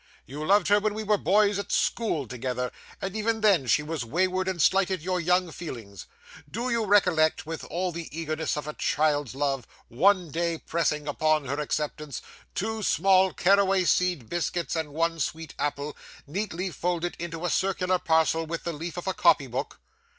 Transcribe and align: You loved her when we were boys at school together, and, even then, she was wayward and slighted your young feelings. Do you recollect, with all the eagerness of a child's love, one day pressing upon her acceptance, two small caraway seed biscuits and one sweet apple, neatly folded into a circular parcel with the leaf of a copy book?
You 0.25 0.43
loved 0.43 0.69
her 0.69 0.79
when 0.79 0.95
we 0.95 1.03
were 1.03 1.19
boys 1.19 1.59
at 1.59 1.71
school 1.71 2.27
together, 2.27 2.71
and, 2.99 3.15
even 3.15 3.41
then, 3.41 3.67
she 3.67 3.83
was 3.83 4.03
wayward 4.03 4.47
and 4.47 4.59
slighted 4.59 5.03
your 5.03 5.21
young 5.21 5.51
feelings. 5.51 6.07
Do 6.49 6.71
you 6.71 6.85
recollect, 6.85 7.45
with 7.45 7.63
all 7.65 7.91
the 7.91 8.09
eagerness 8.11 8.57
of 8.57 8.67
a 8.67 8.73
child's 8.73 9.35
love, 9.35 9.67
one 9.89 10.31
day 10.31 10.57
pressing 10.57 11.07
upon 11.07 11.45
her 11.45 11.59
acceptance, 11.59 12.23
two 12.55 12.81
small 12.81 13.31
caraway 13.31 13.83
seed 13.85 14.27
biscuits 14.27 14.75
and 14.75 14.89
one 14.91 15.19
sweet 15.19 15.53
apple, 15.59 15.95
neatly 16.25 16.71
folded 16.71 17.15
into 17.19 17.45
a 17.45 17.51
circular 17.51 17.99
parcel 17.99 18.47
with 18.47 18.63
the 18.63 18.73
leaf 18.73 18.97
of 18.97 19.05
a 19.05 19.13
copy 19.13 19.45
book? 19.45 19.79